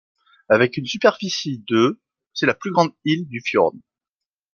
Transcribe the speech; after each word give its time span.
Avec 0.49 0.77
une 0.77 0.87
superficie 0.87 1.63
de 1.69 2.01
c'est 2.33 2.47
la 2.47 2.55
plus 2.55 2.71
grande 2.71 2.91
île 3.05 3.27
du 3.27 3.39
fjord. 3.39 3.73